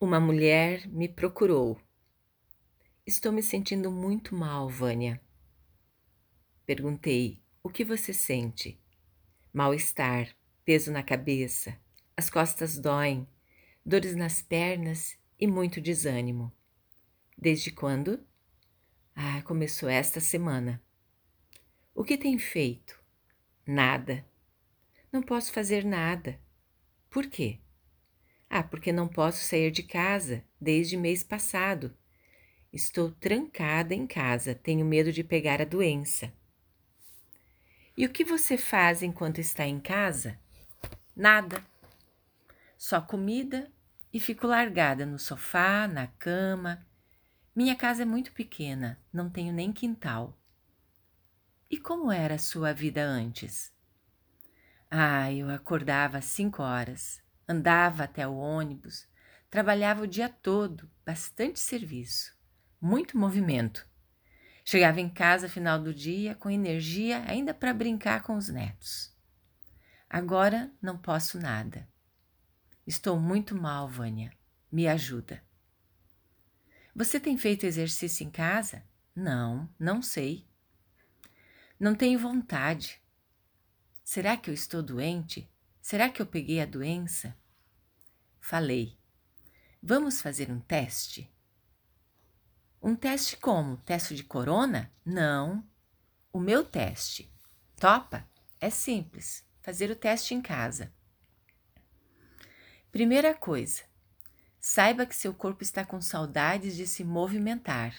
Uma 0.00 0.20
mulher 0.20 0.86
me 0.86 1.08
procurou. 1.08 1.76
Estou 3.04 3.32
me 3.32 3.42
sentindo 3.42 3.90
muito 3.90 4.32
mal, 4.32 4.68
Vânia. 4.68 5.20
Perguntei: 6.64 7.42
O 7.64 7.68
que 7.68 7.84
você 7.84 8.14
sente? 8.14 8.80
Mal-estar, 9.52 10.36
peso 10.64 10.92
na 10.92 11.02
cabeça, 11.02 11.76
as 12.16 12.30
costas 12.30 12.78
doem, 12.78 13.26
dores 13.84 14.14
nas 14.14 14.40
pernas 14.40 15.18
e 15.36 15.48
muito 15.48 15.80
desânimo. 15.80 16.52
Desde 17.36 17.72
quando? 17.72 18.24
Ah, 19.16 19.42
começou 19.42 19.88
esta 19.88 20.20
semana. 20.20 20.80
O 21.92 22.04
que 22.04 22.16
tem 22.16 22.38
feito? 22.38 23.02
Nada. 23.66 24.24
Não 25.10 25.24
posso 25.24 25.52
fazer 25.52 25.84
nada. 25.84 26.40
Por 27.10 27.26
quê? 27.26 27.58
Ah, 28.50 28.62
porque 28.62 28.92
não 28.92 29.06
posso 29.06 29.44
sair 29.44 29.70
de 29.70 29.82
casa 29.82 30.42
desde 30.60 30.96
mês 30.96 31.22
passado. 31.22 31.94
Estou 32.72 33.10
trancada 33.10 33.94
em 33.94 34.06
casa, 34.06 34.54
tenho 34.54 34.84
medo 34.84 35.12
de 35.12 35.22
pegar 35.22 35.60
a 35.60 35.64
doença. 35.64 36.32
E 37.96 38.06
o 38.06 38.10
que 38.10 38.24
você 38.24 38.56
faz 38.56 39.02
enquanto 39.02 39.38
está 39.38 39.66
em 39.66 39.80
casa? 39.80 40.38
Nada. 41.16 41.64
Só 42.76 43.00
comida 43.00 43.70
e 44.12 44.20
fico 44.20 44.46
largada 44.46 45.04
no 45.04 45.18
sofá, 45.18 45.88
na 45.88 46.06
cama. 46.06 46.86
Minha 47.54 47.74
casa 47.74 48.02
é 48.02 48.06
muito 48.06 48.32
pequena, 48.32 48.98
não 49.12 49.28
tenho 49.28 49.52
nem 49.52 49.72
quintal. 49.72 50.38
E 51.70 51.76
como 51.76 52.10
era 52.10 52.36
a 52.36 52.38
sua 52.38 52.72
vida 52.72 53.02
antes? 53.02 53.72
Ah, 54.90 55.32
eu 55.32 55.50
acordava 55.50 56.18
às 56.18 56.24
cinco 56.24 56.62
horas, 56.62 57.20
Andava 57.48 58.04
até 58.04 58.28
o 58.28 58.36
ônibus, 58.36 59.08
trabalhava 59.48 60.02
o 60.02 60.06
dia 60.06 60.28
todo, 60.28 60.90
bastante 61.04 61.58
serviço, 61.58 62.36
muito 62.78 63.16
movimento. 63.16 63.88
Chegava 64.62 65.00
em 65.00 65.08
casa 65.08 65.48
final 65.48 65.80
do 65.80 65.94
dia 65.94 66.34
com 66.34 66.50
energia 66.50 67.24
ainda 67.26 67.54
para 67.54 67.72
brincar 67.72 68.22
com 68.22 68.36
os 68.36 68.50
netos. 68.50 69.16
Agora 70.10 70.70
não 70.82 70.98
posso 70.98 71.40
nada. 71.40 71.88
Estou 72.86 73.18
muito 73.18 73.54
mal, 73.54 73.88
Vânia. 73.88 74.30
Me 74.70 74.86
ajuda. 74.86 75.42
Você 76.94 77.18
tem 77.18 77.38
feito 77.38 77.64
exercício 77.64 78.26
em 78.26 78.30
casa? 78.30 78.84
Não, 79.14 79.66
não 79.78 80.02
sei. 80.02 80.46
Não 81.80 81.94
tenho 81.94 82.18
vontade. 82.18 83.00
Será 84.04 84.36
que 84.36 84.50
eu 84.50 84.54
estou 84.54 84.82
doente? 84.82 85.50
Será 85.80 86.10
que 86.10 86.20
eu 86.20 86.26
peguei 86.26 86.60
a 86.60 86.66
doença? 86.66 87.34
Falei. 88.48 88.98
Vamos 89.82 90.22
fazer 90.22 90.50
um 90.50 90.58
teste? 90.58 91.30
Um 92.80 92.96
teste 92.96 93.36
como? 93.36 93.76
Teste 93.76 94.14
de 94.14 94.24
corona? 94.24 94.90
Não. 95.04 95.62
O 96.32 96.40
meu 96.40 96.64
teste. 96.64 97.30
Topa? 97.76 98.26
É 98.58 98.70
simples. 98.70 99.46
Fazer 99.60 99.90
o 99.90 99.94
teste 99.94 100.32
em 100.32 100.40
casa. 100.40 100.90
Primeira 102.90 103.34
coisa, 103.34 103.82
saiba 104.58 105.04
que 105.04 105.14
seu 105.14 105.34
corpo 105.34 105.62
está 105.62 105.84
com 105.84 106.00
saudades 106.00 106.74
de 106.74 106.86
se 106.86 107.04
movimentar. 107.04 107.94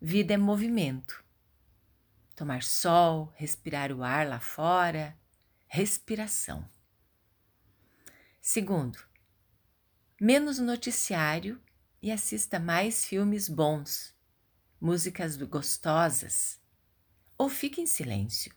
Vida 0.00 0.32
é 0.32 0.38
movimento. 0.38 1.22
Tomar 2.34 2.62
sol, 2.62 3.30
respirar 3.36 3.92
o 3.92 4.02
ar 4.02 4.26
lá 4.26 4.40
fora, 4.40 5.14
respiração. 5.68 6.66
Segundo, 8.40 9.09
menos 10.20 10.58
noticiário 10.58 11.58
e 12.02 12.12
assista 12.12 12.58
mais 12.60 13.06
filmes 13.06 13.48
bons, 13.48 14.14
músicas 14.78 15.34
gostosas 15.36 16.60
ou 17.38 17.48
fique 17.48 17.80
em 17.80 17.86
silêncio. 17.86 18.54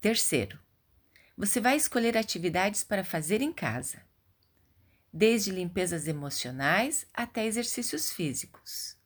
Terceiro, 0.00 0.58
você 1.36 1.60
vai 1.60 1.76
escolher 1.76 2.16
atividades 2.16 2.82
para 2.82 3.04
fazer 3.04 3.42
em 3.42 3.52
casa, 3.52 4.02
desde 5.12 5.50
limpezas 5.50 6.08
emocionais 6.08 7.06
até 7.12 7.44
exercícios 7.44 8.10
físicos. 8.10 8.96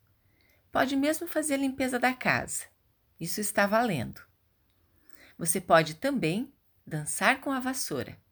Pode 0.71 0.95
mesmo 0.95 1.27
fazer 1.27 1.57
limpeza 1.57 1.99
da 1.99 2.15
casa, 2.15 2.67
isso 3.19 3.41
está 3.41 3.67
valendo. 3.67 4.21
Você 5.37 5.61
pode 5.61 5.95
também 5.95 6.55
dançar 6.87 7.41
com 7.41 7.51
a 7.51 7.59
vassoura 7.59 8.23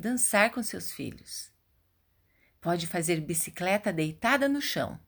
dançar 0.00 0.50
com 0.50 0.62
seus 0.62 0.90
filhos. 0.90 1.52
Pode 2.60 2.86
fazer 2.86 3.20
bicicleta 3.20 3.92
deitada 3.92 4.48
no 4.48 4.60
chão, 4.60 5.00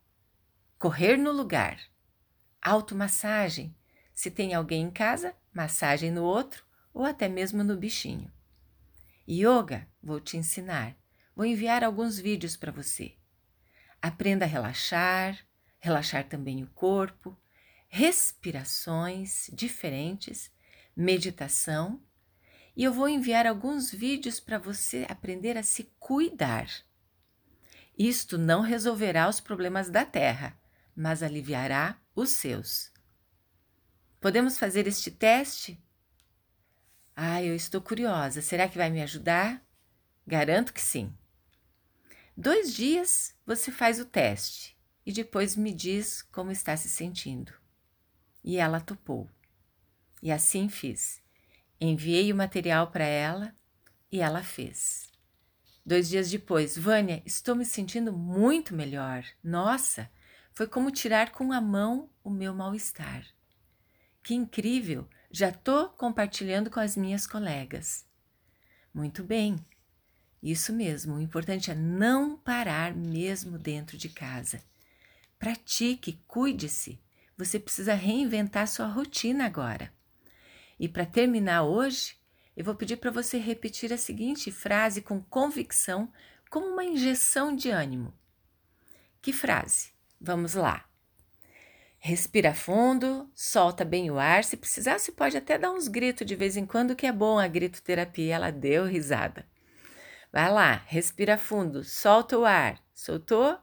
correr 0.79 1.17
no 1.17 1.31
lugar, 1.31 1.79
automassagem, 2.61 3.77
se 4.15 4.31
tem 4.31 4.55
alguém 4.55 4.83
em 4.83 4.91
casa, 4.91 5.35
massagem 5.53 6.11
no 6.11 6.23
outro 6.23 6.65
ou 6.95 7.05
até 7.05 7.29
mesmo 7.29 7.63
no 7.63 7.77
bichinho. 7.77 8.33
Yoga, 9.29 9.89
vou 10.03 10.21
te 10.21 10.37
ensinar. 10.37 10.97
Vou 11.35 11.47
enviar 11.47 11.83
alguns 11.83 12.19
vídeos 12.19 12.57
para 12.57 12.73
você. 12.73 13.17
Aprenda 14.01 14.45
a 14.45 14.49
relaxar, 14.49 15.39
relaxar 15.79 16.29
também 16.29 16.63
o 16.63 16.67
corpo, 16.69 17.39
respirações 17.89 19.49
diferentes, 19.53 20.51
meditação 20.97 22.03
e 22.75 22.85
eu 22.85 22.93
vou 22.93 23.09
enviar 23.09 23.47
alguns 23.47 23.91
vídeos 23.91 24.41
para 24.41 24.59
você 24.59 25.07
aprender 25.09 25.57
a 25.59 25.63
se 25.63 25.85
cuidar. 25.99 26.67
Isto 28.05 28.37
não 28.37 28.63
resolverá 28.63 29.29
os 29.29 29.39
problemas 29.39 29.89
da 29.89 30.05
Terra, 30.05 30.59
mas 30.93 31.23
aliviará 31.23 31.97
os 32.17 32.31
seus. 32.31 32.93
Podemos 34.21 34.59
fazer 34.59 34.89
este 34.89 35.09
teste? 35.09 35.81
Ah, 37.15 37.41
eu 37.41 37.55
estou 37.55 37.81
curiosa. 37.81 38.43
Será 38.43 38.69
que 38.69 38.77
vai 38.77 38.91
me 38.91 39.01
ajudar? 39.01 39.65
Garanto 40.27 40.73
que 40.73 40.81
sim. 40.81 41.17
Dois 42.37 42.75
dias 42.75 43.37
você 43.47 43.71
faz 43.71 44.01
o 44.01 44.05
teste 44.05 44.77
e 45.07 45.13
depois 45.13 45.55
me 45.55 45.73
diz 45.73 46.23
como 46.23 46.51
está 46.51 46.77
se 46.77 46.89
sentindo. 46.89 47.53
E 48.43 48.57
ela 48.57 48.81
topou. 48.81 49.31
E 50.21 50.33
assim 50.33 50.69
fiz. 50.69 51.23
Enviei 51.81 52.33
o 52.33 52.37
material 52.37 52.91
para 52.91 53.05
ela 53.05 53.55
e 54.11 54.21
ela 54.21 54.43
fez. 54.43 55.12
Dois 55.85 56.09
dias 56.09 56.31
depois, 56.31 56.79
Vânia, 56.79 57.23
estou 57.27 57.57
me 57.57 57.65
sentindo 57.65 58.13
muito 58.13 58.75
melhor. 58.75 59.25
Nossa, 59.43 60.09
foi 60.53 60.67
como 60.67 60.91
tirar 60.91 61.33
com 61.33 61.53
a 61.53 61.61
mão 61.61 62.09
o 62.23 62.31
meu 62.31 62.55
mal-estar. 62.55 63.27
Que 64.23 64.35
incrível! 64.35 65.09
Já 65.31 65.49
estou 65.49 65.89
compartilhando 65.89 66.71
com 66.71 66.79
as 66.79 66.97
minhas 66.97 67.27
colegas. 67.27 68.05
Muito 68.93 69.25
bem, 69.25 69.57
isso 70.43 70.73
mesmo. 70.73 71.15
O 71.15 71.21
importante 71.21 71.71
é 71.71 71.75
não 71.75 72.37
parar 72.37 72.95
mesmo 72.95 73.59
dentro 73.59 73.97
de 73.97 74.09
casa. 74.09 74.63
Pratique, 75.39 76.23
cuide-se. 76.27 77.01
Você 77.37 77.59
precisa 77.59 77.95
reinventar 77.95 78.69
sua 78.69 78.87
rotina 78.87 79.47
agora. 79.47 79.93
E 80.79 80.89
para 80.89 81.07
terminar 81.07 81.63
hoje, 81.63 82.17
eu 82.57 82.65
vou 82.65 82.75
pedir 82.75 82.97
para 82.97 83.11
você 83.11 83.39
repetir 83.39 83.93
a 83.93 83.99
seguinte 83.99 84.51
frase 84.51 85.01
com 85.01 85.23
convicção, 85.23 86.13
como 86.51 86.67
uma 86.67 86.85
injeção 86.85 87.55
de 87.55 87.71
ânimo. 87.71 88.13
Que 89.23 89.33
frase? 89.33 89.93
Vamos 90.21 90.55
lá. 90.55 90.85
Respira 91.99 92.53
fundo, 92.53 93.31
solta 93.35 93.85
bem 93.85 94.11
o 94.11 94.19
ar. 94.19 94.45
Se 94.45 94.57
precisar, 94.57 94.99
você 94.99 95.13
pode 95.13 95.37
até 95.37 95.57
dar 95.57 95.71
uns 95.71 95.89
gritos 95.89 96.27
de 96.27 96.35
vez 96.35 96.57
em 96.57 96.67
quando, 96.67 96.97
que 96.97 97.07
é 97.07 97.13
bom 97.13 97.39
a 97.39 97.47
gritoterapia. 97.47 98.35
Ela 98.35 98.51
deu 98.51 98.85
risada. 98.85 99.47
Vai 100.33 100.51
lá, 100.51 100.83
respira 100.87 101.39
fundo, 101.39 101.85
solta 101.85 102.37
o 102.37 102.45
ar. 102.45 102.83
Soltou? 102.93 103.59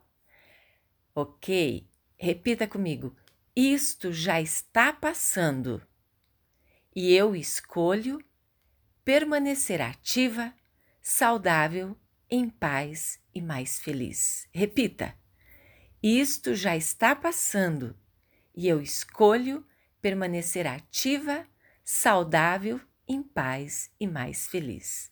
Ok. 1.13 1.87
Repita 2.17 2.67
comigo. 2.67 3.15
Isto 3.55 4.13
já 4.13 4.39
está 4.39 4.93
passando 4.93 5.81
e 6.95 7.13
eu 7.13 7.35
escolho 7.35 8.23
permanecer 9.09 9.81
ativa, 9.81 10.53
saudável, 11.01 11.97
em 12.29 12.47
paz 12.47 13.19
e 13.33 13.41
mais 13.41 13.79
feliz. 13.79 14.47
Repita: 14.53 15.15
isto 16.03 16.53
já 16.53 16.77
está 16.77 17.15
passando 17.15 17.97
e 18.55 18.67
eu 18.67 18.79
escolho 18.79 19.65
permanecer 19.99 20.67
ativa, 20.67 21.43
saudável, 21.83 22.79
em 23.07 23.23
paz 23.23 23.89
e 23.99 24.05
mais 24.05 24.47
feliz. 24.47 25.11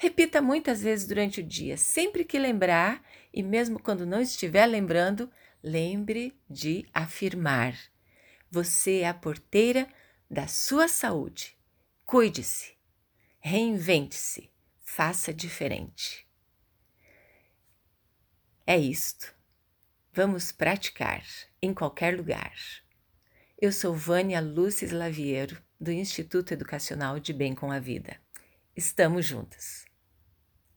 Repita 0.00 0.42
muitas 0.42 0.82
vezes 0.82 1.06
durante 1.06 1.38
o 1.38 1.44
dia, 1.44 1.76
sempre 1.76 2.24
que 2.24 2.40
lembrar 2.40 3.00
e 3.32 3.44
mesmo 3.44 3.80
quando 3.80 4.04
não 4.04 4.20
estiver 4.20 4.66
lembrando, 4.66 5.30
lembre 5.62 6.36
de 6.50 6.84
afirmar: 6.92 7.78
você 8.50 9.02
é 9.02 9.08
a 9.08 9.14
porteira 9.14 9.86
da 10.28 10.48
sua 10.48 10.88
saúde. 10.88 11.56
Cuide-se, 12.04 12.75
reinvente-se, 13.48 14.50
faça 14.80 15.32
diferente. 15.32 16.28
É 18.66 18.76
isto. 18.76 19.32
Vamos 20.12 20.50
praticar 20.50 21.24
em 21.62 21.72
qualquer 21.72 22.16
lugar. 22.16 22.52
Eu 23.56 23.70
sou 23.70 23.94
Vânia 23.94 24.40
Lúcia 24.40 24.92
Laviero, 24.92 25.62
do 25.80 25.92
Instituto 25.92 26.54
Educacional 26.54 27.20
de 27.20 27.32
Bem 27.32 27.54
com 27.54 27.70
a 27.70 27.78
Vida. 27.78 28.20
Estamos 28.74 29.24
juntas. 29.24 29.84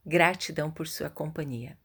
Gratidão 0.06 0.70
por 0.70 0.88
sua 0.88 1.10
companhia. 1.10 1.76